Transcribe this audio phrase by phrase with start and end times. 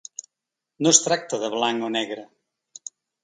[0.85, 2.25] No es tracta de blanc o negre.